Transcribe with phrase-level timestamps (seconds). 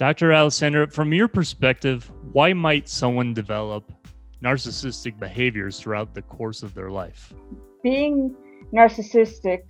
[0.00, 0.32] Dr.
[0.32, 3.92] Alessandra, from your perspective, why might someone develop
[4.42, 7.34] narcissistic behaviors throughout the course of their life?
[7.82, 8.34] Being
[8.72, 9.60] narcissistic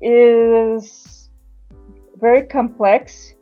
[0.00, 1.30] is
[2.20, 3.34] very complex.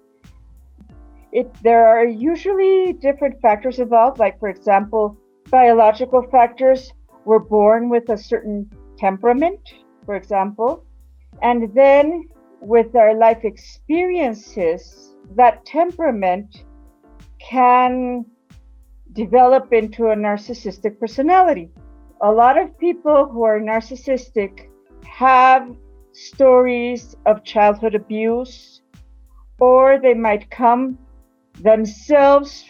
[1.31, 5.19] It, there are usually different factors involved, like, for example,
[5.51, 6.91] biological factors.
[7.27, 9.61] We're born with a certain temperament,
[10.07, 10.87] for example.
[11.43, 12.31] And then
[12.63, 16.65] with our life experiences, that temperament
[17.41, 18.25] can
[19.13, 21.71] develop into a narcissistic personality.
[22.23, 24.69] A lot of people who are narcissistic
[25.05, 25.75] have
[26.13, 28.81] stories of childhood abuse,
[29.61, 30.99] or they might come
[31.63, 32.65] themselves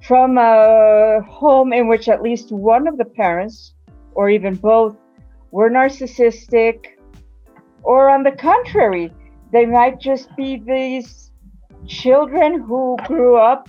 [0.00, 3.74] from a home in which at least one of the parents,
[4.14, 4.96] or even both,
[5.50, 6.86] were narcissistic,
[7.82, 9.12] or on the contrary,
[9.52, 11.31] they might just be these
[11.86, 13.68] children who grew up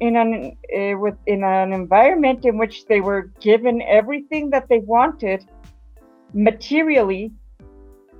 [0.00, 4.78] in an uh, with in an environment in which they were given everything that they
[4.78, 5.44] wanted
[6.32, 7.32] materially.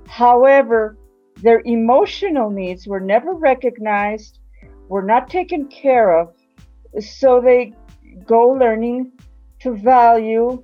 [0.07, 0.97] However
[1.41, 4.39] their emotional needs were never recognized
[4.89, 6.33] were not taken care of.
[6.99, 7.73] So they
[8.25, 9.11] go learning
[9.59, 10.63] to value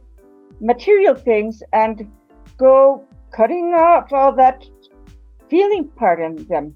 [0.59, 2.11] material things and
[2.57, 4.65] go cutting off all that
[5.49, 6.75] feeling part in them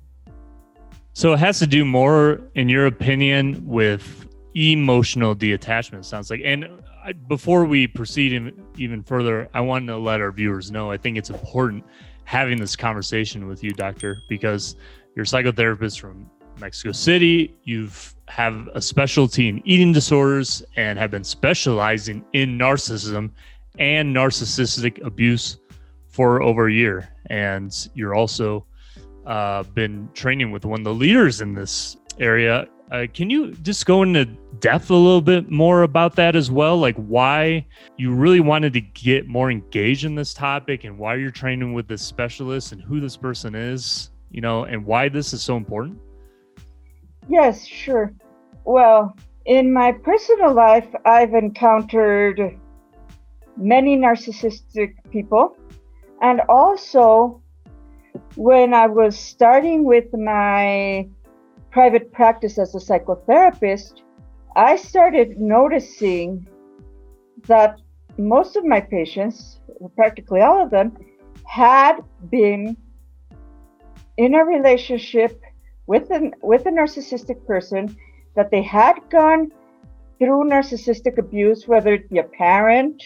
[1.20, 4.25] so it has to do more, in your opinion, with
[4.56, 6.06] emotional detachment.
[6.06, 6.39] Sounds like.
[6.45, 6.70] And
[7.28, 10.89] before we proceed even further, I want to let our viewers know.
[10.89, 11.84] I think it's important
[12.23, 14.78] having this conversation with you, doctor, because
[15.14, 17.54] you're a psychotherapist from Mexico City.
[17.64, 23.31] You've have a specialty in eating disorders and have been specializing in narcissism
[23.78, 25.58] and narcissistic abuse
[26.08, 27.09] for over a year.
[27.26, 28.66] And you're also
[29.25, 32.67] uh, been training with one of the leaders in this area.
[32.92, 34.26] Uh, can you just go into
[34.60, 36.77] depth a little bit more about that as well?
[36.77, 37.66] Like why
[37.98, 41.88] you really wanted to get more engaged in this topic and why you're training with
[41.88, 45.99] this specialist and who this person is, you know, and why this is so important?
[47.27, 48.11] Yes, sure.
[48.65, 49.15] Well,
[49.45, 52.60] in my personal life, I've encountered
[53.55, 55.58] many narcissistic people
[56.21, 57.42] and also
[58.36, 61.08] when I was starting with my
[61.71, 64.02] private practice as a psychotherapist,
[64.55, 66.47] I started noticing
[67.47, 67.80] that
[68.17, 69.59] most of my patients,
[69.95, 70.97] practically all of them,
[71.45, 72.75] had been
[74.17, 75.41] in a relationship
[75.87, 77.95] with an with a narcissistic person
[78.36, 79.52] that they had gone
[80.17, 83.02] through narcissistic abuse, whether it be a parent,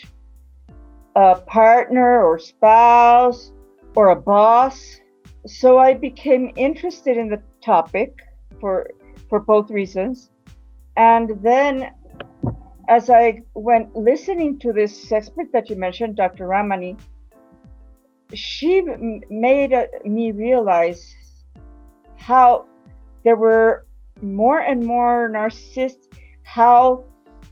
[1.16, 3.52] a partner or spouse,
[3.96, 5.00] or a boss.
[5.46, 8.14] So I became interested in the topic
[8.60, 8.90] for
[9.30, 10.30] for both reasons.
[10.96, 11.92] And then
[12.90, 16.48] as I went listening to this expert that you mentioned, Dr.
[16.48, 16.98] Ramani,
[18.34, 18.82] she
[19.30, 21.16] made uh, me realize
[22.18, 22.66] how
[23.24, 23.86] there were
[24.22, 26.08] more and more narcissists,
[26.44, 27.04] how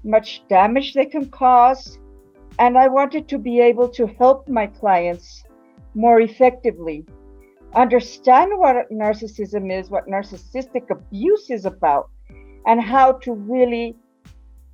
[0.03, 1.97] much damage they can cause.
[2.59, 5.43] And I wanted to be able to help my clients
[5.93, 7.05] more effectively.
[7.75, 12.09] Understand what narcissism is, what narcissistic abuse is about,
[12.65, 13.95] and how to really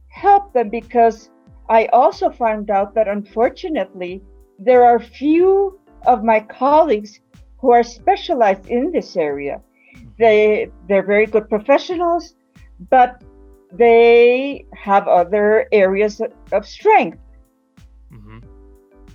[0.09, 1.29] help them because
[1.69, 4.21] I also found out that unfortunately
[4.57, 7.19] there are few of my colleagues
[7.59, 9.61] who are specialized in this area.
[9.95, 10.09] Mm-hmm.
[10.17, 12.35] They they're very good professionals,
[12.89, 13.21] but
[13.71, 17.19] they have other areas of strength.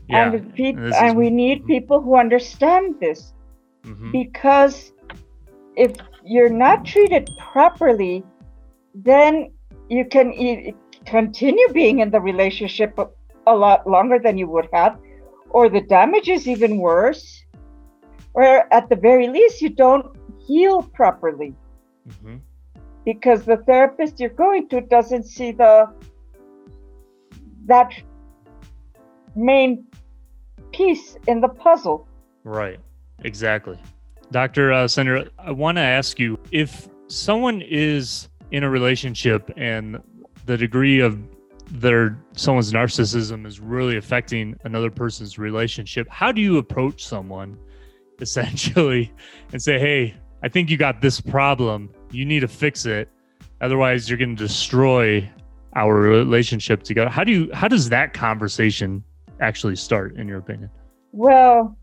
[0.09, 0.33] Yeah.
[0.33, 3.33] And, pe- and, and we need people who understand this
[3.85, 4.11] mm-hmm.
[4.13, 4.93] because
[5.77, 5.93] if
[6.25, 8.25] you're not treated properly,
[8.95, 9.53] then
[9.89, 10.75] you can e-
[11.07, 13.07] continue being in the relationship a,
[13.47, 14.99] a lot longer than you would have,
[15.51, 17.45] or the damage is even worse,
[18.35, 20.17] or at the very least, you don't
[20.47, 21.55] heal properly.
[22.09, 22.37] Mm-hmm.
[23.05, 25.93] Because the therapist you're going to doesn't see the
[27.67, 27.93] that
[29.35, 29.87] main
[30.73, 32.09] piece in the puzzle.
[32.45, 32.81] Right.
[33.25, 33.79] Exactly.
[34.31, 34.73] Dr.
[34.73, 40.01] Uh, Senator, I want to ask you if someone is in a relationship and
[40.47, 41.19] the degree of
[41.71, 47.59] their someone's narcissism is really affecting another person's relationship, how do you approach someone
[48.21, 49.13] essentially
[49.53, 51.91] and say, "Hey, I think you got this problem.
[52.11, 53.09] You need to fix it.
[53.61, 55.29] Otherwise, you're going to destroy
[55.75, 59.03] our relationship together." How do you how does that conversation
[59.43, 60.71] actually start, in your opinion?
[61.13, 61.77] Well,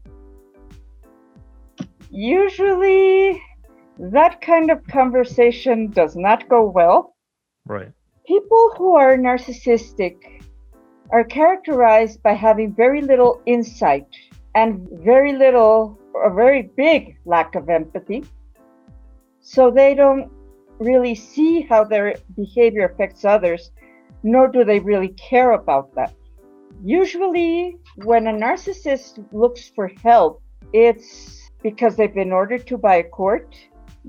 [2.09, 3.41] usually
[4.00, 7.15] that kind of conversation does not go well.
[7.65, 7.91] Right.
[8.25, 10.15] People who are narcissistic
[11.11, 14.07] are characterized by having very little insight
[14.56, 18.23] and very little, a very big lack of empathy.
[19.41, 20.31] So they don't
[20.79, 23.71] really see how their behavior affects others,
[24.23, 26.13] nor do they really care about that.
[26.83, 30.41] Usually, when a narcissist looks for help,
[30.71, 33.53] it's because they've been ordered to by a court,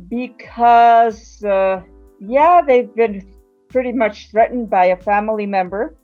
[0.08, 1.82] because, uh,
[2.20, 3.34] yeah, they've been
[3.70, 5.96] pretty much threatened by a family member,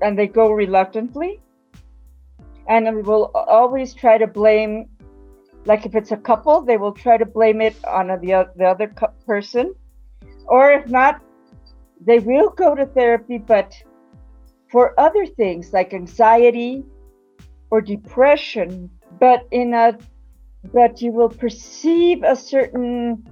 [0.00, 1.40] and they go reluctantly.
[2.66, 4.88] And we will always try to blame,
[5.66, 8.90] like if it's a couple, they will try to blame it on the, the other
[9.26, 9.74] person.
[10.46, 11.20] Or if not,
[12.00, 13.74] they will go to therapy, but
[14.72, 16.82] for other things like anxiety
[17.70, 18.90] or depression,
[19.20, 19.98] but in a
[20.72, 23.28] but you will perceive a certain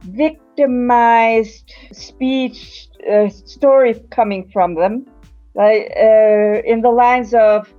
[0.00, 5.06] victimized speech uh, story coming from them,
[5.54, 7.72] like uh, in the lines of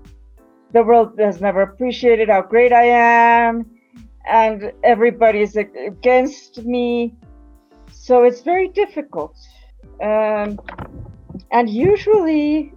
[0.72, 3.66] the world has never appreciated how great I am,
[4.26, 7.14] and everybody's against me.
[7.92, 9.36] So it's very difficult.
[10.02, 10.60] Um,
[11.52, 12.74] and usually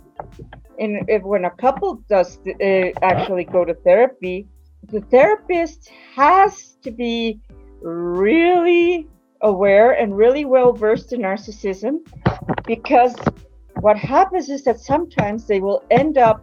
[0.78, 4.46] in if, when a couple does uh, actually go to therapy,
[4.88, 7.40] the therapist has to be
[7.80, 9.06] really
[9.42, 11.98] aware and really well versed in narcissism
[12.66, 13.14] because
[13.80, 16.42] what happens is that sometimes they will end up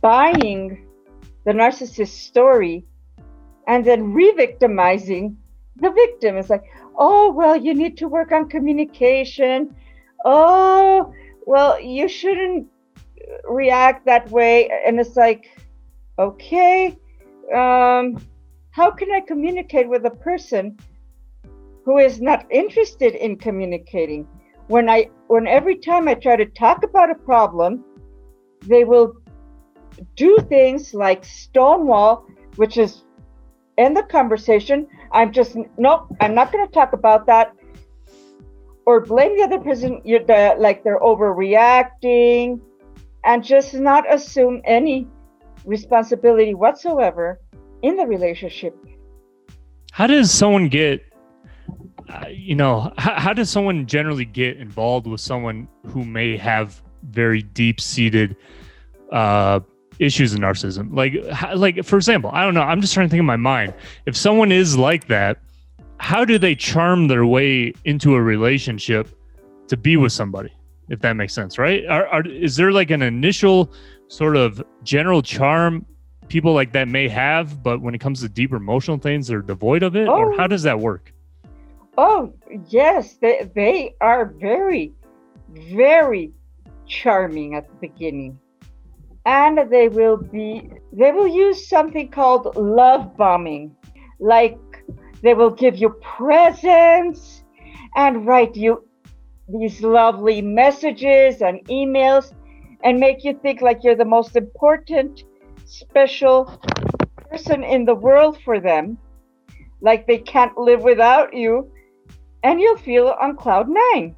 [0.00, 0.86] buying
[1.44, 2.84] the narcissist's story
[3.66, 5.36] and then re-victimizing
[5.76, 6.36] the victim.
[6.36, 6.64] It's like,
[6.96, 9.74] oh well, you need to work on communication.
[10.24, 11.12] Oh
[11.46, 12.68] well, you shouldn't
[13.48, 15.46] react that way and it's like
[16.18, 16.96] okay
[17.54, 18.16] um,
[18.70, 20.76] how can i communicate with a person
[21.84, 24.28] who is not interested in communicating?
[24.68, 27.84] When i when every time i try to talk about a problem
[28.66, 29.14] they will
[30.14, 32.26] do things like stonewall
[32.56, 33.02] which is
[33.78, 34.86] end the conversation.
[35.10, 37.52] I'm just nope i'm not going to talk about that.
[38.86, 42.60] Or blame the other person you're the, like they're overreacting
[43.24, 45.06] and just not assume any
[45.64, 47.40] responsibility whatsoever
[47.82, 48.76] in the relationship.
[49.92, 51.02] How does someone get,
[52.08, 56.80] uh, you know, how, how does someone generally get involved with someone who may have
[57.02, 58.36] very deep seated
[59.12, 59.60] uh,
[59.98, 60.94] issues of narcissism?
[60.94, 61.14] Like,
[61.56, 62.62] like for example, I don't know.
[62.62, 63.74] I'm just trying to think in my mind.
[64.06, 65.38] If someone is like that,
[65.98, 69.08] how do they charm their way into a relationship
[69.68, 70.50] to be with somebody?
[70.90, 71.86] If that makes sense, right?
[71.86, 73.72] Are, are, is there like an initial
[74.08, 75.86] sort of general charm
[76.28, 79.82] people like that may have, but when it comes to deeper emotional things, they're devoid
[79.82, 80.08] of it?
[80.08, 80.16] Oh.
[80.16, 81.14] Or how does that work?
[81.96, 82.34] Oh,
[82.68, 83.14] yes.
[83.14, 84.92] They, they are very,
[85.72, 86.32] very
[86.86, 88.38] charming at the beginning.
[89.26, 93.76] And they will be, they will use something called love bombing.
[94.18, 94.58] Like
[95.22, 97.44] they will give you presents
[97.94, 98.84] and write you
[99.58, 102.32] these lovely messages and emails
[102.82, 105.24] and make you think like you're the most important,
[105.64, 106.58] special
[107.30, 108.98] person in the world for them,
[109.80, 111.70] like they can't live without you,
[112.42, 114.14] and you'll feel on cloud nine.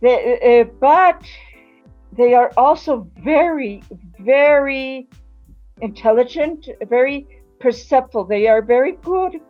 [0.00, 1.22] They, uh, but
[2.16, 3.82] they are also very,
[4.18, 5.08] very
[5.80, 7.26] intelligent, very
[7.60, 8.28] perceptive.
[8.28, 9.40] They are very good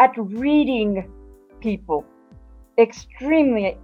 [0.00, 1.10] at reading
[1.60, 2.04] people,
[2.78, 3.78] extremely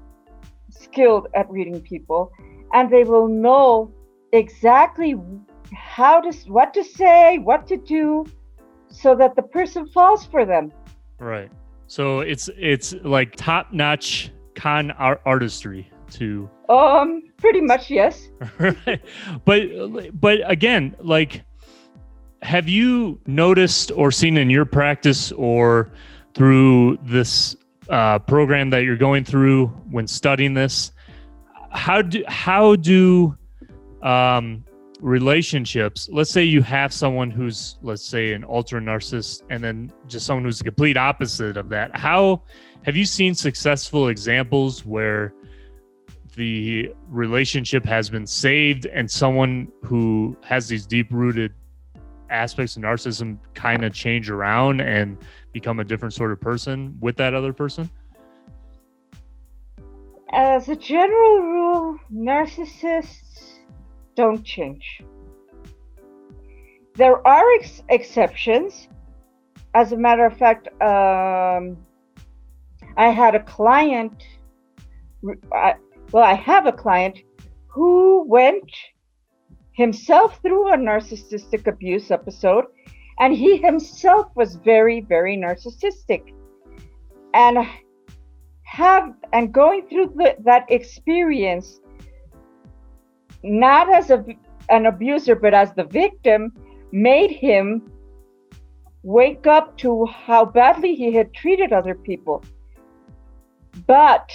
[0.78, 2.32] skilled at reading people
[2.72, 3.92] and they will know
[4.32, 5.14] exactly
[5.74, 8.24] how to what to say what to do
[8.88, 10.72] so that the person falls for them.
[11.18, 11.50] Right.
[11.86, 18.28] So it's it's like top notch con art- artistry to um pretty much yes.
[19.44, 21.44] But but again like
[22.42, 25.90] have you noticed or seen in your practice or
[26.34, 27.56] through this
[27.88, 30.92] uh, program that you're going through when studying this
[31.70, 33.36] how do how do
[34.02, 34.64] um,
[35.00, 40.26] relationships let's say you have someone who's let's say an ultra narcissist and then just
[40.26, 42.42] someone who's the complete opposite of that how
[42.82, 45.32] have you seen successful examples where
[46.36, 51.52] the relationship has been saved and someone who has these deep rooted
[52.30, 55.18] aspects of narcissism kind of change around and
[55.52, 57.90] become a different sort of person with that other person?
[60.32, 63.58] As a general rule, narcissists
[64.14, 65.02] don't change.
[66.94, 68.88] There are ex- exceptions.
[69.74, 71.78] As a matter of fact, um,
[72.96, 74.22] I had a client,
[75.52, 75.74] I,
[76.10, 77.20] well, I have a client
[77.68, 78.70] who went
[79.78, 82.64] himself through a narcissistic abuse episode,
[83.20, 86.22] and he himself was very, very narcissistic.
[87.32, 87.58] And
[88.64, 91.80] have and going through the, that experience,
[93.44, 94.24] not as a,
[94.68, 96.52] an abuser, but as the victim,
[96.90, 97.88] made him
[99.04, 102.44] wake up to how badly he had treated other people.
[103.86, 104.28] But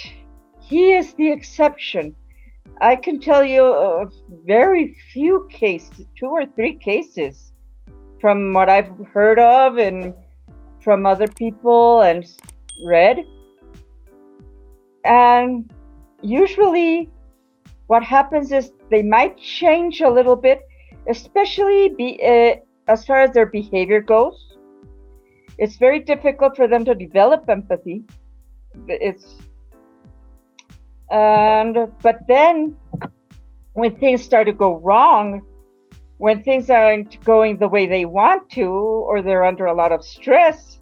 [0.58, 2.16] he is the exception.
[2.80, 4.12] I can tell you of
[4.44, 7.52] very few cases, two or three cases,
[8.20, 10.14] from what I've heard of and
[10.80, 12.24] from other people and
[12.84, 13.24] read.
[15.04, 15.70] And
[16.22, 17.10] usually,
[17.86, 20.62] what happens is they might change a little bit,
[21.08, 22.56] especially be, uh,
[22.88, 24.56] as far as their behavior goes.
[25.58, 28.04] It's very difficult for them to develop empathy.
[28.88, 29.36] It's
[31.10, 32.76] and but then
[33.74, 35.42] when things start to go wrong,
[36.18, 40.04] when things aren't going the way they want to, or they're under a lot of
[40.04, 40.80] stress,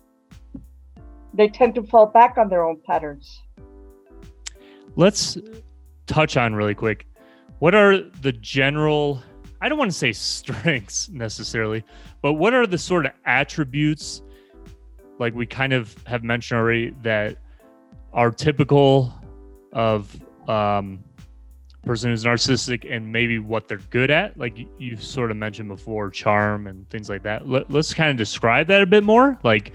[1.35, 3.43] they tend to fall back on their own patterns.
[4.95, 5.39] Let's
[6.07, 7.07] touch on really quick.
[7.61, 9.23] What are the general,
[9.61, 11.85] I don't want to say strengths necessarily,
[12.21, 14.23] but what are the sort of attributes,
[15.19, 17.39] like we kind of have mentioned already, that
[18.13, 19.15] are typical
[19.73, 20.15] of
[20.49, 21.03] um,
[21.85, 25.69] person who's narcissistic and maybe what they're good at like you, you sort of mentioned
[25.69, 27.49] before charm and things like that.
[27.49, 29.39] Let, let's kind of describe that a bit more.
[29.43, 29.73] Like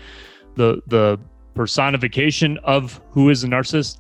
[0.56, 1.20] the the
[1.54, 4.00] personification of who is a narcissist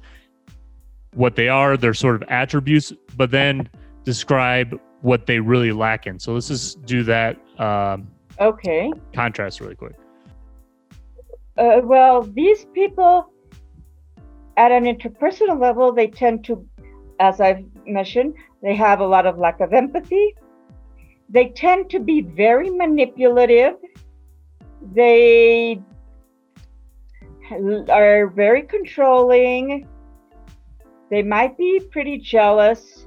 [1.15, 3.67] what they are their sort of attributes but then
[4.03, 6.19] describe what they really lack in.
[6.19, 8.07] So let's just do that um,
[8.39, 8.91] okay.
[9.13, 9.95] contrast really quick.
[11.57, 13.31] Uh, well these people
[14.57, 16.67] at an interpersonal level, they tend to,
[17.19, 18.33] as I've mentioned,
[18.63, 20.35] they have a lot of lack of empathy.
[21.29, 23.75] They tend to be very manipulative.
[24.93, 25.79] They
[27.89, 29.87] are very controlling.
[31.11, 33.05] They might be pretty jealous.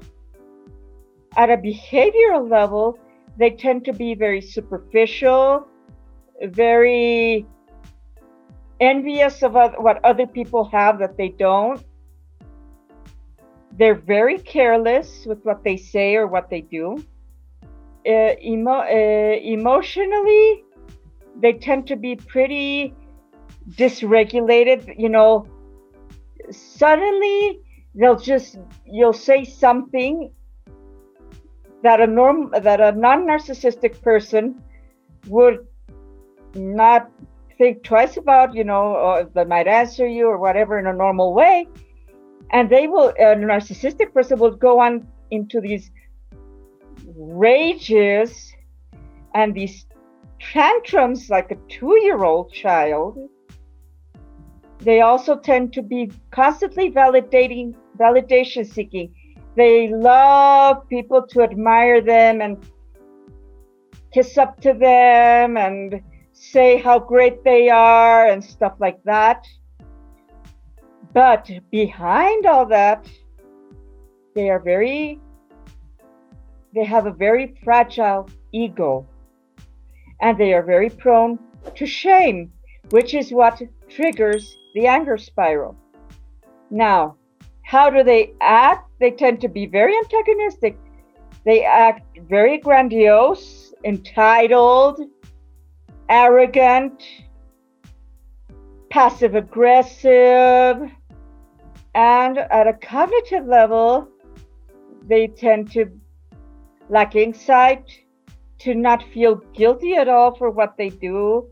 [1.36, 2.98] At a behavioral level,
[3.38, 5.66] they tend to be very superficial,
[6.42, 7.46] very
[8.80, 11.84] envious of what other people have that they don't.
[13.72, 17.04] They're very careless with what they say or what they do.
[18.06, 20.64] Uh, emo- uh, emotionally,
[21.36, 22.94] they tend to be pretty
[23.70, 24.94] dysregulated.
[24.98, 25.46] You know,
[26.50, 27.60] suddenly
[27.94, 30.32] they'll just you'll say something
[31.82, 34.62] that a norm that a non-narcissistic person
[35.28, 35.66] would
[36.54, 37.10] not
[37.60, 41.34] think twice about, you know, or they might answer you or whatever in a normal
[41.34, 41.68] way.
[42.52, 45.90] And they will, a narcissistic person will go on into these
[47.14, 48.50] rages
[49.34, 49.86] and these
[50.40, 53.18] tantrums like a two year old child.
[54.78, 59.12] They also tend to be constantly validating, validation seeking.
[59.54, 62.56] They love people to admire them and
[64.14, 66.00] kiss up to them and
[66.40, 69.46] say how great they are and stuff like that.
[71.12, 73.06] But behind all that,
[74.34, 75.20] they are very,
[76.74, 79.06] they have a very fragile ego.
[80.22, 81.38] And they are very prone
[81.74, 82.50] to shame,
[82.88, 85.76] which is what triggers the anger spiral.
[86.70, 87.16] Now,
[87.64, 88.88] how do they act?
[88.98, 90.78] They tend to be very antagonistic.
[91.44, 95.00] They act very grandiose, entitled,
[96.10, 97.02] arrogant,
[98.90, 100.90] passive aggressive,
[101.94, 104.08] and at a cognitive level,
[105.06, 105.86] they tend to
[106.88, 107.84] lack insight,
[108.58, 111.48] to not feel guilty at all for what they do.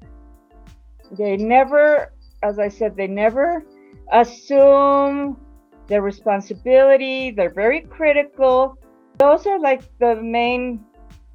[1.13, 2.13] They never,
[2.43, 3.65] as I said, they never
[4.13, 5.39] assume
[5.87, 7.31] their responsibility.
[7.31, 8.77] They're very critical.
[9.17, 10.85] Those are like the main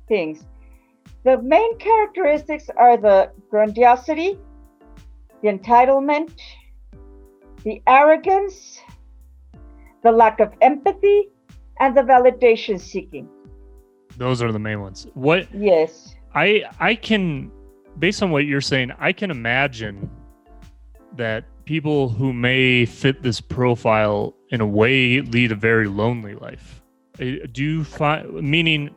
[0.08, 0.46] things.
[1.24, 4.38] The main characteristics are the grandiosity,
[5.42, 6.32] the entitlement,
[7.64, 8.82] the arrogance,
[10.04, 11.30] the lack of empathy,
[11.80, 13.30] and the validation seeking.
[14.18, 15.08] Those are the main ones.
[15.14, 15.48] What?
[15.54, 16.16] Yes.
[16.36, 17.52] I I can
[18.00, 20.10] based on what you're saying, I can imagine
[21.16, 26.82] that people who may fit this profile in a way lead a very lonely life.
[27.18, 28.90] Do you find meaning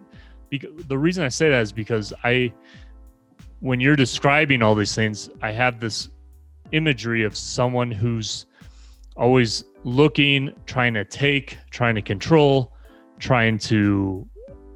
[0.50, 2.52] because the reason I say that is because I,
[3.60, 6.08] when you're describing all these things, I have this
[6.72, 8.46] imagery of someone who's
[9.16, 12.72] always looking, trying to take, trying to control,
[13.18, 14.28] trying to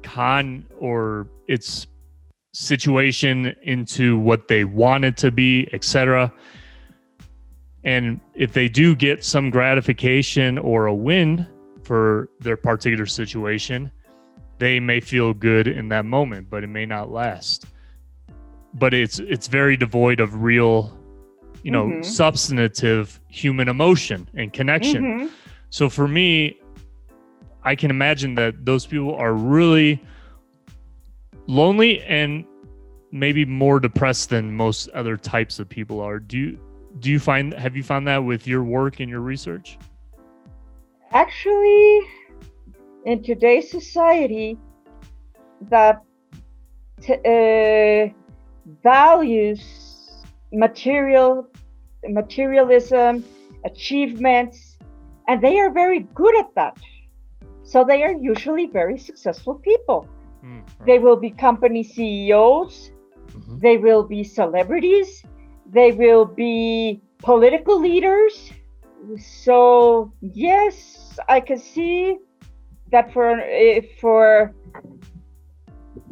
[0.03, 1.87] con or its
[2.53, 6.31] situation into what they want it to be, etc.
[7.83, 11.47] And if they do get some gratification or a win
[11.83, 13.91] for their particular situation,
[14.61, 17.65] they may feel good in that moment, but it may not last.
[18.75, 20.95] But it's it's very devoid of real,
[21.63, 22.05] you know, Mhm.
[22.05, 25.03] substantive human emotion and connection.
[25.03, 25.29] Mhm.
[25.71, 26.59] So for me,
[27.63, 29.99] I can imagine that those people are really
[31.47, 32.45] lonely and
[33.11, 36.19] maybe more depressed than most other types of people are.
[36.19, 36.59] Do you
[36.99, 39.79] do you find have you found that with your work and your research?
[41.13, 42.01] Actually,
[43.05, 44.57] in today's society,
[45.69, 46.01] that
[47.01, 48.09] t- uh,
[48.83, 49.61] values
[50.51, 51.47] material
[52.03, 53.23] materialism,
[53.65, 54.77] achievements,
[55.27, 56.77] and they are very good at that.
[57.63, 60.07] So they are usually very successful people.
[60.41, 62.91] Hmm, They will be company CEOs,
[63.27, 63.59] Mhm.
[63.61, 65.23] they will be celebrities,
[65.71, 68.51] they will be political leaders.
[69.17, 72.17] So yes, I can see
[72.91, 74.53] that for if for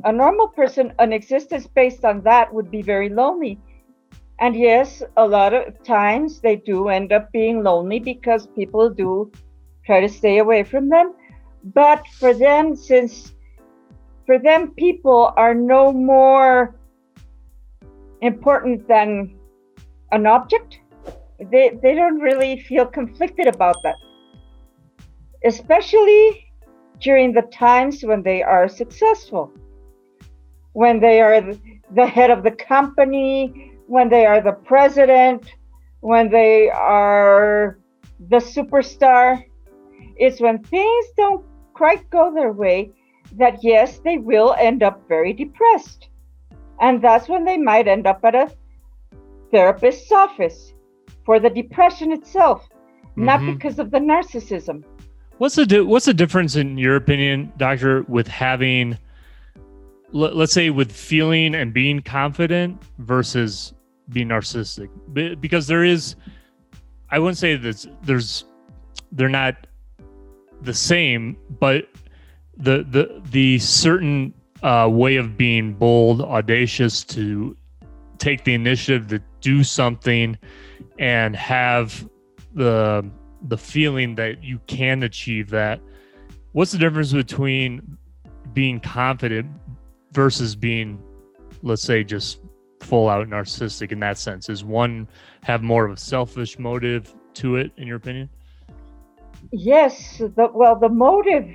[0.03, 3.59] a normal person, an existence based on that would be very lonely.
[4.39, 9.31] And yes, a lot of times they do end up being lonely because people do
[9.85, 11.13] try to stay away from them.
[11.63, 13.33] But for them, since
[14.25, 16.79] for them, people are no more
[18.21, 19.37] important than
[20.11, 20.79] an object,
[21.51, 23.95] they, they don't really feel conflicted about that.
[25.45, 26.48] Especially
[26.99, 29.51] during the times when they are successful,
[30.73, 31.41] when they are
[31.95, 35.55] the- head of the company, when they are the president,
[36.01, 37.77] when they are
[38.29, 39.43] the superstar.
[40.15, 42.91] It's when things don't quite go their way
[43.37, 46.09] that, yes, they will end up very depressed.
[46.79, 48.51] And that's when they might end up at a
[49.51, 50.73] therapist's office
[51.25, 52.69] for the depression itself,
[53.15, 53.45] not Mhm.
[53.53, 54.83] because of the narcissism.
[55.39, 58.97] What's the di- what's the difference in your opinion, doctor, with having
[60.11, 63.73] let, let's say with feeling and being confident versus
[64.09, 64.89] being narcissistic?
[65.13, 66.17] Be- Because there is
[67.09, 68.43] I wouldn't say that there's
[69.13, 69.55] they're not
[70.61, 71.87] the same, but
[72.57, 77.55] the the the certain uh, way of being bold, audacious to
[78.17, 80.37] take the initiative to do something
[80.99, 82.09] and have
[82.53, 83.09] the
[83.47, 85.79] the feeling that you can achieve that.
[86.51, 87.97] What's the difference between
[88.53, 89.47] being confident
[90.11, 91.01] versus being,
[91.61, 92.41] let's say, just
[92.81, 94.49] full out narcissistic in that sense?
[94.49, 95.07] Is one
[95.43, 98.29] have more of a selfish motive to it, in your opinion?
[99.51, 101.47] Yes, the, well, the motive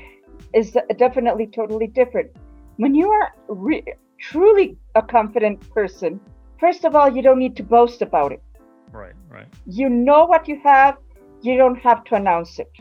[0.55, 2.31] is definitely totally different.
[2.77, 3.85] When you are re-
[4.19, 6.21] truly a confident person,
[6.59, 8.43] first of all, you don't need to boast about it.
[8.91, 9.47] Right, right.
[9.67, 10.97] You know what you have,
[11.45, 12.73] you don't have to announce it.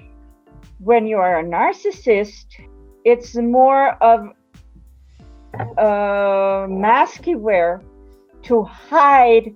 [0.80, 2.46] When you are a narcissist,
[3.04, 4.30] it's more of
[5.78, 7.82] a mask you wear
[8.44, 9.54] to hide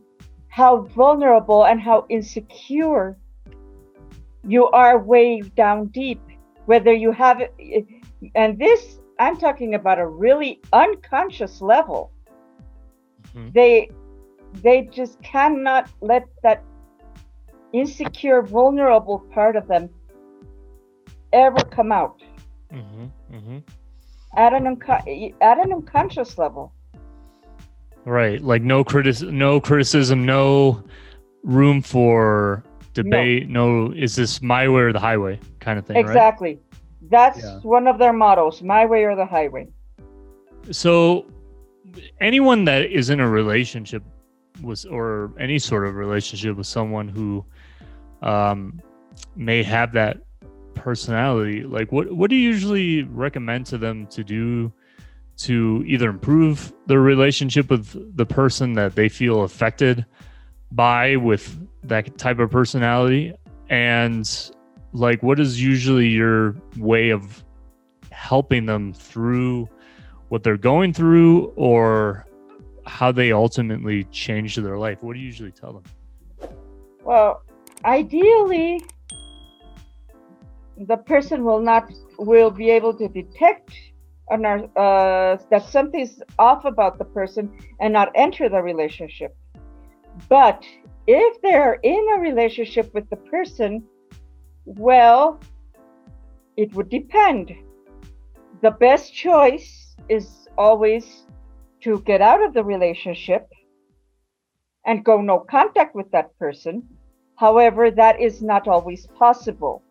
[0.49, 3.17] how vulnerable and how insecure
[4.43, 6.21] you are way down deep.
[6.65, 7.85] Whether you have it,
[8.35, 12.11] and this, I'm talking about a really unconscious level.
[13.33, 13.53] Mhm.
[13.53, 13.89] They,
[14.63, 16.63] they just cannot let that
[17.73, 19.89] insecure, vulnerable part of them
[21.33, 22.21] ever come out
[22.73, 23.57] Mm-hmm, mm-hmm.
[24.35, 26.73] at an unco- at an unconscious level.
[28.03, 30.83] Right, like no critic, no criticism, no
[31.43, 33.47] room for debate.
[33.49, 36.05] No, is this my way or the highway kind of thing, right?
[36.05, 36.59] exactly.
[37.09, 37.59] That's Yeah.
[37.61, 39.67] one of their mottos: "My way or the highway."
[40.71, 41.25] So,
[42.19, 44.03] anyone that is in a relationship
[44.61, 47.45] with, or any sort of relationship with someone who
[48.21, 48.81] um,
[49.35, 50.17] may have that
[50.75, 54.71] personality, like what what do you usually recommend to them to do
[55.37, 60.05] to either improve their relationship with the person that they feel affected
[60.71, 63.33] by with that type of personality,
[63.69, 64.51] and
[64.93, 67.43] like what is usually your way of
[68.11, 69.69] helping them through
[70.29, 72.25] what they're going through or
[72.87, 75.83] how they ultimately change their life what do you usually tell them
[77.07, 77.41] Well,
[77.85, 78.81] ideally,
[80.77, 83.71] the person will not will be able to detect
[84.29, 89.35] a nar- uh, that something's off about the person and not enter the relationship.
[90.27, 90.65] But
[91.07, 93.83] if they're in a relationship with the person
[94.65, 95.39] Well,
[96.57, 97.55] it would depend.
[98.61, 101.26] The best choice is always
[101.81, 103.47] to get out of the relationship
[104.85, 106.83] and go no contact with that person.
[107.35, 109.83] However, that is not always possible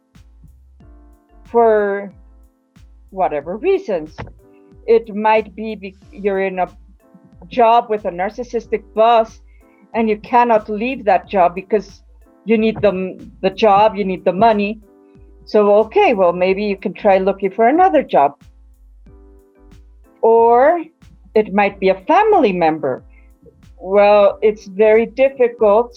[1.44, 2.11] for
[3.11, 4.16] whatever reasons.
[4.87, 6.68] It might be you're in a
[7.49, 9.40] job with a narcissistic boss
[9.94, 12.03] and you cannot leave that job because
[12.44, 14.81] you need the, the job, you need the money.
[15.44, 18.40] So, okay, well, maybe you can try looking for another job.
[20.22, 20.83] Or
[21.37, 23.05] it might be a family member.
[23.79, 25.94] Well, it's very difficult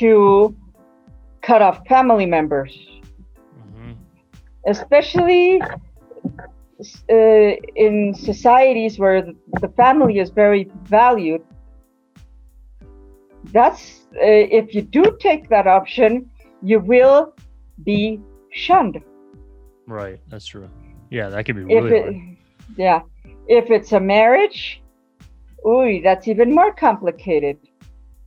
[0.00, 0.56] to
[1.42, 2.72] cut off family members,
[3.60, 3.92] mm-hmm.
[4.66, 7.50] especially uh,
[7.84, 9.20] in societies where
[9.60, 11.42] the family is very valued.
[13.52, 16.30] That's uh, if you do take that option,
[16.62, 17.34] you will
[17.84, 18.20] be
[18.52, 19.02] shunned.
[19.86, 20.70] Right, that's true.
[21.10, 22.38] Yeah, that could be really it.
[22.78, 23.02] Yeah,
[23.48, 24.82] if it's a marriage,
[25.66, 27.58] ooh, that's even more complicated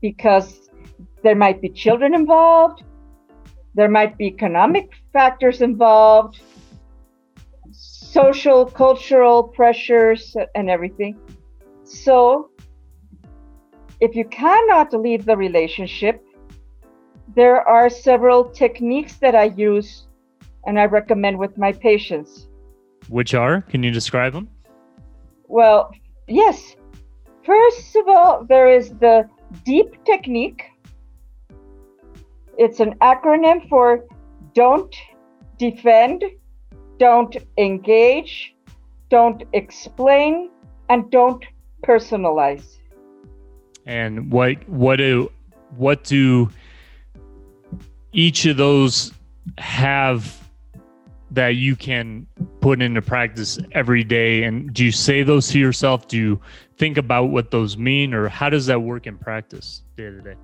[0.02, 0.70] because
[1.24, 2.84] there might be children involved,
[3.74, 6.40] there might be economic factors involved,
[7.72, 11.20] social, cultural pressures, and everything.
[11.84, 12.50] So,
[14.00, 16.24] if you cannot leave the relationship,
[17.36, 20.08] there are several techniques that I use
[20.66, 22.48] and I recommend with my patients.
[23.10, 23.62] Which are?
[23.62, 24.50] Can you describe them?
[25.48, 25.92] Well,
[26.28, 26.76] yes.
[27.44, 29.30] First of all, there is the
[29.64, 30.64] DEEP technique.
[32.58, 34.04] It's an acronym for
[34.54, 34.94] don't
[35.58, 36.24] defend,
[37.00, 38.56] don't engage,
[39.10, 40.50] don't explain,
[40.90, 41.46] and don't
[41.86, 42.78] personalize.
[43.86, 45.32] And what what do
[45.78, 46.50] what do
[48.12, 49.14] each of those
[49.58, 50.47] have
[51.32, 52.26] that you can
[52.62, 54.44] put into practice every day?
[54.44, 56.08] And do you say those to yourself?
[56.08, 56.42] Do you
[56.78, 60.36] think about what those mean or how does that work in practice day to day?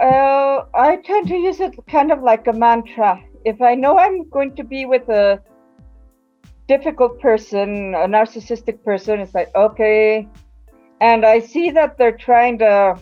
[0.00, 3.22] Uh, i tend to use it kind of like a mantra.
[3.44, 5.40] If i know i'm going to be with a
[6.66, 10.28] difficult person a narcissistic person it's like okay.
[11.00, 12.98] And i see that they're trying to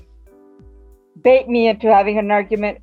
[1.22, 2.81] bait me into having an argument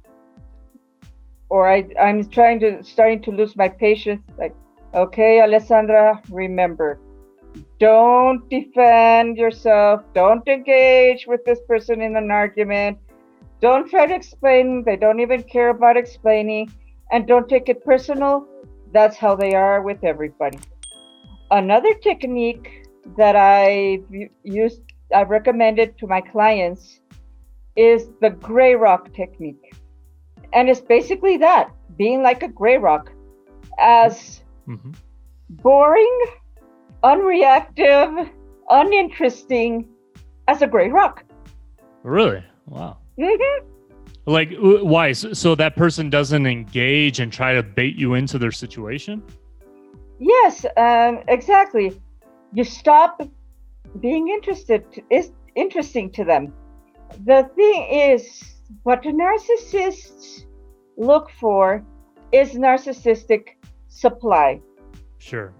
[1.49, 4.21] or I, I'm trying to starting to lose my patience.
[4.37, 4.55] Like,
[4.93, 6.99] okay, Alessandra, remember,
[7.79, 10.03] don't defend yourself.
[10.13, 12.97] Don't engage with this person in an argument.
[13.61, 14.83] Don't try to explain.
[14.85, 16.71] They don't even care about explaining.
[17.11, 18.47] And don't take it personal.
[18.93, 20.59] That's how they are with everybody.
[21.51, 23.99] Another technique that I
[24.43, 24.81] used,
[25.13, 26.99] I recommended to my clients
[27.75, 29.73] is the gray rock technique
[30.53, 33.11] and it's basically that being like a gray rock
[33.79, 34.91] as mm-hmm.
[35.49, 36.25] boring
[37.03, 38.29] unreactive
[38.69, 39.87] uninteresting
[40.47, 41.23] as a gray rock.
[42.03, 42.43] Really?
[42.65, 42.97] Wow.
[43.19, 43.65] Mm-hmm.
[44.25, 45.11] like why?
[45.11, 49.23] So that person doesn't engage and try to bait you into their situation?
[50.19, 51.99] Yes um, exactly.
[52.53, 53.21] You stop
[53.99, 56.53] being interested is interesting to them.
[57.25, 60.45] The thing is what the narcissists
[60.97, 61.83] look for
[62.31, 63.55] is narcissistic
[63.87, 64.61] supply.
[65.17, 65.53] Sure.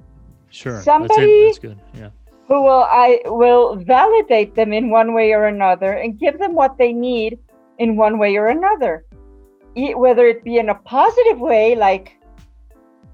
[0.49, 0.81] Sure.
[0.81, 1.79] Somebody that's, that's good.
[1.93, 2.09] Yeah.
[2.47, 6.77] Who will I will validate them in one way or another and give them what
[6.77, 7.37] they need
[7.77, 9.05] in one way or another.
[9.75, 12.17] Whether it be in a positive way, like,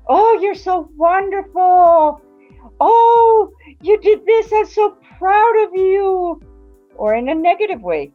[0.07, 2.21] oh, you're so wonderful.
[2.79, 4.51] Oh, you did this.
[4.53, 6.41] I'm so proud of you.
[6.95, 8.13] Or in a negative way,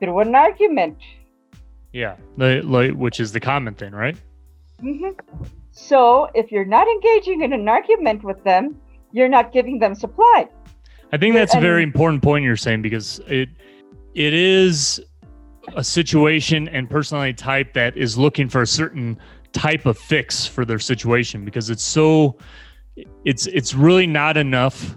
[0.00, 0.98] through an argument.
[1.92, 4.16] Yeah, like, which is the common thing, right?
[4.82, 5.44] Mm-hmm.
[5.72, 8.76] So if you're not engaging in an argument with them,
[9.12, 10.48] you're not giving them supply.
[11.12, 13.48] I think that's and, a very important point you're saying because it
[14.14, 15.00] it is
[15.74, 19.18] a situation and personality type that is looking for a certain
[19.52, 22.36] type of fix for their situation because it's so
[23.24, 24.96] it's it's really not enough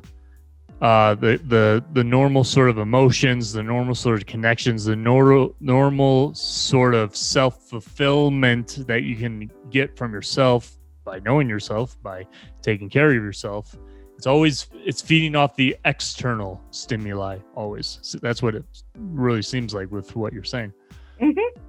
[0.84, 5.56] uh, the the the normal sort of emotions, the normal sort of connections, the normal
[5.62, 12.28] normal sort of self fulfillment that you can get from yourself by knowing yourself, by
[12.62, 13.78] taking care of yourself.
[14.17, 17.38] It's always it's feeding off the external stimuli.
[17.56, 18.65] Always, so that's what it
[18.98, 20.74] really seems like with what you're saying.
[21.22, 21.62] Mm-hmm.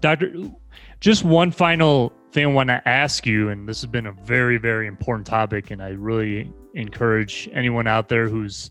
[0.00, 0.32] Doctor,
[1.00, 4.58] just one final thing I want to ask you, and this has been a very,
[4.58, 8.70] very important topic, and I really encourage anyone out there who's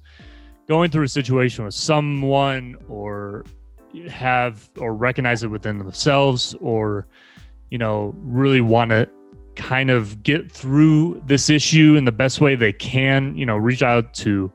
[0.68, 3.44] going through a situation with someone or
[4.10, 7.08] have or recognize it within themselves or
[7.74, 9.10] you know, really want to
[9.56, 13.82] kind of get through this issue in the best way they can, you know, reach
[13.82, 14.52] out to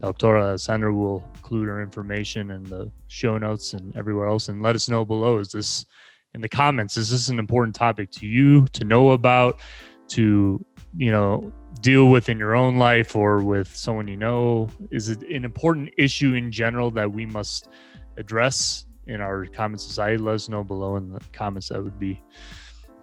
[0.00, 4.74] Doctor Alessandra will include her information in the show notes and everywhere else and let
[4.74, 5.38] us know below.
[5.38, 5.86] Is this
[6.34, 6.96] in the comments?
[6.96, 9.60] Is this an important topic to you to know about,
[10.08, 10.64] to,
[10.96, 14.68] you know, deal with in your own life or with someone you know?
[14.90, 17.68] Is it an important issue in general that we must
[18.16, 20.18] address in our common society?
[20.18, 21.68] Let us know below in the comments.
[21.68, 22.22] That would be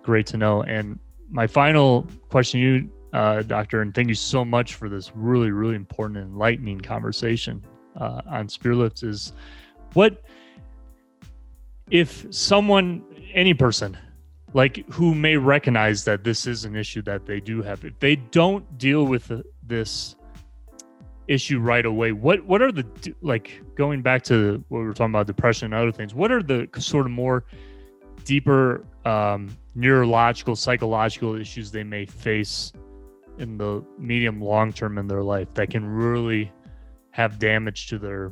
[0.04, 0.64] great to know.
[0.64, 5.52] And my final question you, uh, Doctor, and thank you so much for this really,
[5.52, 7.64] really important enlightening conversation
[8.00, 9.34] uh, on Spearlifts is
[9.94, 10.24] what
[11.90, 13.98] if someone, any person,
[14.56, 18.16] like who may recognize that this is an issue that they do have, if they
[18.16, 19.30] don't deal with
[19.62, 20.16] this
[21.28, 22.86] issue right away, what what are the
[23.22, 26.16] like going back to what we were talking about depression and other things?
[26.16, 27.44] What are the sort of more
[28.24, 32.72] deeper um, neurological, psychological issues they may face
[33.38, 36.50] in the medium long term in their life that can really
[37.12, 38.32] have damage to their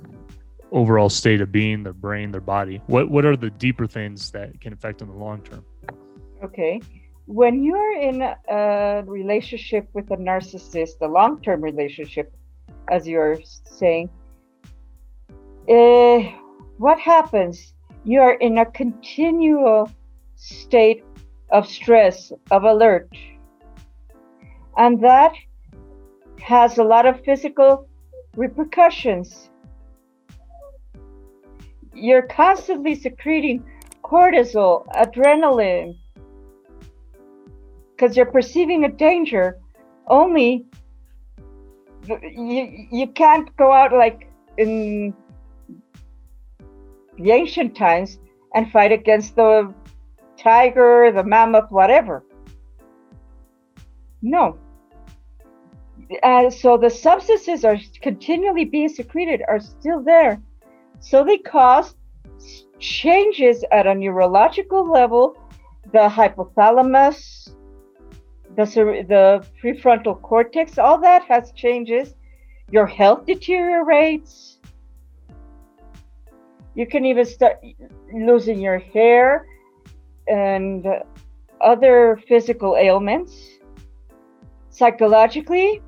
[0.71, 2.81] overall state of being, their brain, their body?
[2.87, 5.65] What what are the deeper things that can affect them in the long term?
[6.43, 6.81] Okay.
[7.25, 12.33] When you're in a relationship with a narcissist, a long term relationship,
[12.91, 14.09] as you're saying,
[15.69, 16.19] uh,
[16.77, 17.73] what happens?
[18.03, 19.89] You are in a continual
[20.35, 21.05] state
[21.49, 23.07] of stress, of alert.
[24.75, 25.33] And that
[26.41, 27.87] has a lot of physical
[28.35, 29.49] repercussions.
[31.93, 33.63] You're constantly secreting
[34.03, 35.95] cortisol, adrenaline,
[37.95, 39.59] because you're perceiving a danger.
[40.07, 40.65] Only
[42.07, 45.13] you, you can't go out like in
[47.17, 48.19] the ancient times
[48.55, 49.73] and fight against the
[50.37, 52.23] tiger, the mammoth, whatever.
[54.21, 54.57] No.
[56.21, 60.41] Uh, so the substances are continually being secreted are still there.
[60.99, 61.95] So they cause
[62.79, 65.37] changes at a neurological level,
[65.91, 67.53] the hypothalamus,
[68.55, 68.65] the,
[69.07, 72.15] the prefrontal cortex, all that has changes.
[72.71, 74.59] Your health deteriorates.
[76.75, 77.59] You can even start
[78.13, 79.45] losing your hair
[80.27, 80.85] and
[81.61, 83.33] other physical ailments.
[84.69, 85.81] Psychologically,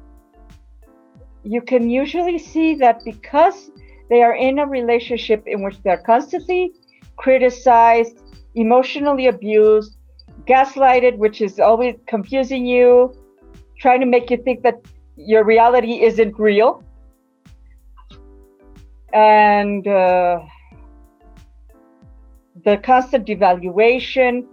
[1.43, 3.71] you can usually see that because
[4.09, 6.73] they are in a relationship in which they're constantly
[7.17, 8.19] criticized,
[8.53, 9.94] emotionally abused,
[10.47, 13.13] gaslighted, which is always confusing you,
[13.79, 14.79] trying to make you think that
[15.15, 16.83] your reality isn't real.
[19.13, 20.39] And uh,
[22.63, 24.45] the constant devaluation,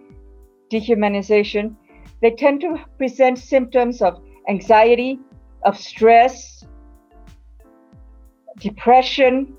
[0.71, 1.75] dehumanization,
[2.21, 5.19] they tend to present symptoms of anxiety,
[5.65, 6.65] of stress,
[8.59, 9.55] depression.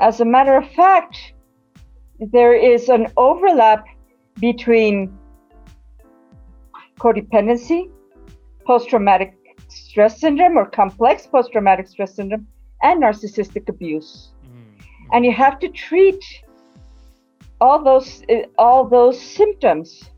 [0.00, 1.34] As a matter of fact,
[2.20, 3.86] there is an overlap
[4.40, 5.16] between
[6.98, 7.90] codependency,
[8.66, 9.34] post traumatic
[9.68, 12.46] stress syndrome, or complex post traumatic stress syndrome,
[12.82, 14.32] and narcissistic abuse.
[15.12, 16.22] And you have to treat
[17.60, 20.10] all those uh, all those symptoms.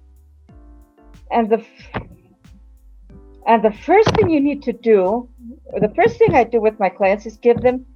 [1.31, 1.65] And the
[3.47, 5.29] and the first thing you need to do
[5.81, 7.87] the first thing i do with my clients is give them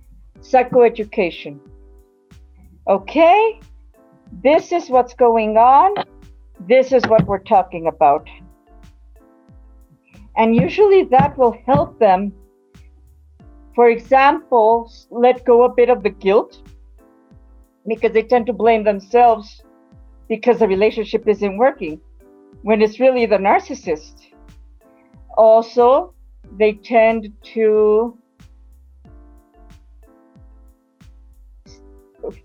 [0.41, 1.59] psychoeducation.
[2.87, 3.61] Okay
[4.43, 5.95] this is what's going on.
[6.61, 8.29] This is what we're talking about.
[10.37, 12.33] And usually that will help them.
[13.75, 16.63] For example let go a bit of the guilt
[17.87, 19.63] because they tend to blame themselves
[20.29, 22.01] because the relationship isn't working
[22.63, 24.31] when it's really the narcissist.
[25.37, 26.15] Also,
[26.57, 28.17] they tend to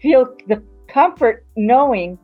[0.01, 2.17] feel the comfort knowing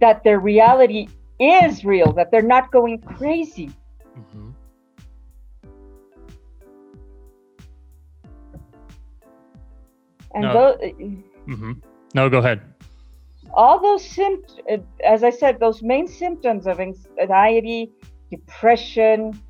[0.00, 1.08] that their reality
[1.40, 3.70] is real, that they're not going crazy.
[4.18, 4.50] Mm-hmm.
[10.34, 10.52] And no.
[10.52, 10.92] those,
[11.48, 11.72] Mm-hmm.
[12.14, 12.60] No, go ahead.
[13.54, 17.90] All those symptoms, as I said, those main symptoms of anxiety,
[18.30, 19.40] depression,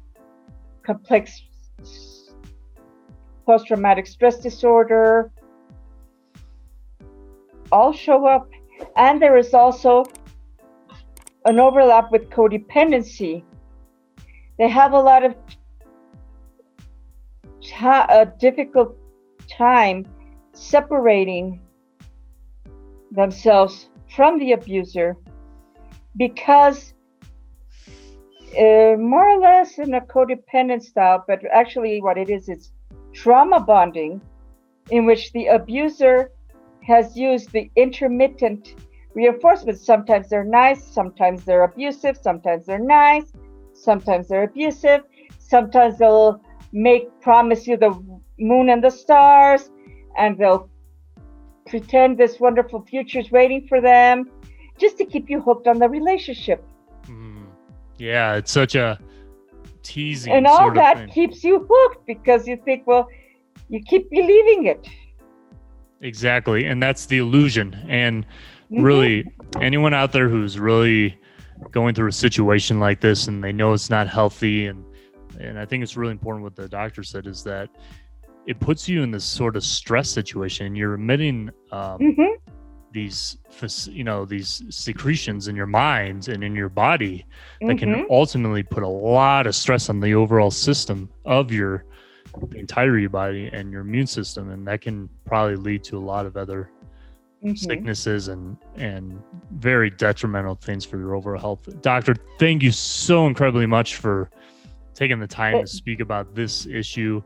[0.85, 1.43] complex
[3.45, 5.33] post traumatic stress disorder,
[7.73, 8.49] all show up.
[8.97, 10.05] And there is also
[11.45, 13.43] an overlap with codependency.
[14.59, 15.35] They have a lot of
[17.81, 18.97] a difficult
[19.49, 20.05] time
[20.53, 21.61] separating
[23.13, 25.17] themselves from the abuser
[26.17, 26.95] because
[28.59, 32.73] uh, more or less in a codependent style, but actually what it is, it's
[33.13, 34.21] trauma bonding
[34.91, 36.33] in which the abuser
[36.89, 38.75] has used the intermittent
[39.15, 39.85] reinforcements.
[39.85, 43.31] Sometimes they're nice, sometimes they're abusive, sometimes they're nice,
[43.75, 45.03] sometimes they're abusive,
[45.39, 47.93] sometimes they'll make promise you the
[48.39, 49.71] moon and the stars,
[50.17, 50.69] and they'll
[51.67, 54.31] pretend this wonderful future is waiting for them
[54.79, 56.65] just to keep you hooked on the relationship.
[57.05, 57.45] Mm.
[57.99, 58.99] Yeah, it's such a
[59.83, 60.33] teasing.
[60.33, 63.09] And all that keeps you hooked because you think, well,
[63.69, 64.89] you keep believing it.
[66.01, 66.65] Exactly.
[66.67, 67.75] And that's the illusion.
[67.89, 68.25] And
[68.71, 68.83] Mhm.
[68.85, 71.19] really, anyone out there who's really
[71.73, 74.85] going through a situation like this and they know it's not healthy and
[75.41, 77.69] and I think it's really important what the doctor said is that
[78.47, 80.75] it puts you in this sort of stress situation.
[80.75, 82.29] You're emitting um, Mhm.
[82.93, 83.37] these,
[83.89, 87.25] you know, these secretions in your mind and in your body
[87.61, 87.79] that Mhm.
[87.79, 91.85] can ultimately put a lot of stress on the overall system of your
[92.51, 96.01] the entire your body and your immune system, and that can probably lead to a
[96.01, 96.71] lot of other
[97.45, 97.57] Mhm.
[97.57, 101.83] sicknesses and and very detrimental things for your overall health.
[101.83, 104.31] Doctor, thank you so incredibly much for
[104.95, 107.23] taking the time to speak about this issue.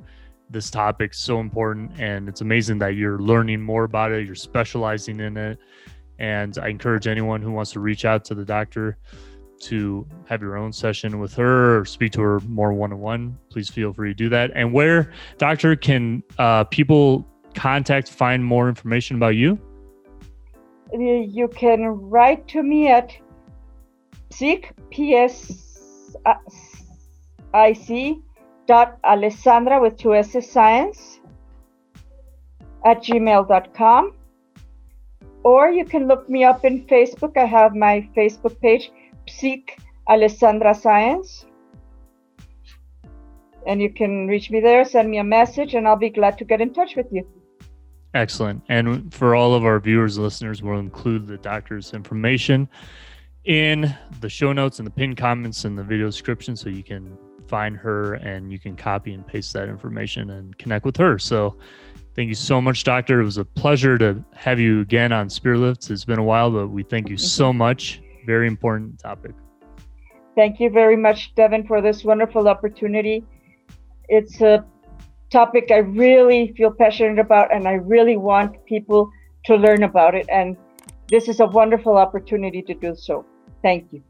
[0.50, 4.26] This topic so important, and it's amazing that you're learning more about it.
[4.26, 5.58] You're specializing in it,
[6.18, 8.98] and I encourage anyone who wants to reach out to the doctor
[9.62, 13.38] to have your own session with her or speak to her more one-on-one.
[13.50, 14.50] Please feel free to do that.
[14.54, 19.58] And where, doctor, can uh, people contact find more information about you?
[20.92, 23.12] Uh, You can write to me at
[24.30, 26.34] psic, P-S, uh,
[28.66, 31.20] dot Alessandra with two S's science
[32.84, 34.14] at gmail.com.
[35.44, 37.36] Or you can look me up in Facebook.
[37.36, 38.92] I have my Facebook page,
[39.28, 41.46] Psic Alessandra Science.
[43.66, 46.44] And you can reach me there, send me a message, and I'll be glad to
[46.44, 47.26] get in touch with you.
[48.14, 48.62] Excellent.
[48.68, 52.68] And for all of our viewers, listeners, we'll include the doctor's information
[53.44, 57.16] in the show notes and the pinned comments in the video description so you can
[57.48, 61.18] find her and you can copy and paste that information and connect with her.
[61.18, 61.56] So
[62.14, 63.20] thank you so much, Doctor.
[63.20, 65.90] It was a pleasure to have you again on Spear Lifts.
[65.90, 68.01] It's been a while, but we thank you so much.
[68.26, 69.32] Very important topic.
[70.34, 73.24] Thank you very much, Devin, for this wonderful opportunity.
[74.08, 74.64] It's a
[75.30, 79.10] topic I really feel passionate about, and I really want people
[79.46, 80.26] to learn about it.
[80.28, 80.56] And
[81.08, 83.26] this is a wonderful opportunity to do so.
[83.62, 84.02] Thank you.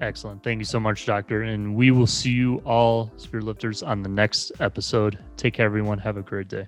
[0.00, 0.42] Excellent.
[0.42, 1.42] Thank you so much, Doctor.
[1.42, 5.18] And we will see you all, Spear Lifters, on the next episode.
[5.36, 5.98] Take care, everyone.
[5.98, 6.66] Have a great day.